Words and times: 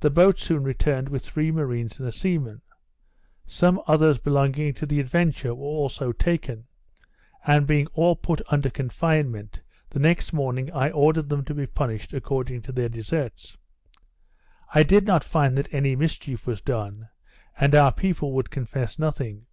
The 0.00 0.10
boat 0.10 0.38
soon 0.38 0.64
returned 0.64 1.08
with 1.08 1.24
three 1.24 1.50
marines 1.50 1.98
and 1.98 2.06
a 2.06 2.12
seaman. 2.12 2.60
Some 3.46 3.80
others 3.86 4.18
belonging 4.18 4.74
to 4.74 4.84
the 4.84 5.00
Adventure 5.00 5.54
were 5.54 5.64
also 5.64 6.12
taken; 6.12 6.66
and, 7.46 7.66
being 7.66 7.86
all 7.94 8.16
put 8.16 8.42
under 8.48 8.68
confinement, 8.68 9.62
the 9.88 9.98
next 9.98 10.34
morning 10.34 10.70
I 10.74 10.90
ordered 10.90 11.30
them 11.30 11.42
to 11.46 11.54
be 11.54 11.66
punished 11.66 12.12
according 12.12 12.60
to 12.68 12.72
their 12.72 12.90
deserts. 12.90 13.56
I 14.74 14.82
did 14.82 15.06
not 15.06 15.24
find 15.24 15.56
that 15.56 15.72
any 15.72 15.96
mischief 15.96 16.46
was 16.46 16.60
done, 16.60 17.08
and 17.58 17.74
our 17.74 17.92
people 17.92 18.32
would 18.32 18.50
confess 18.50 18.98
nothing. 18.98 19.46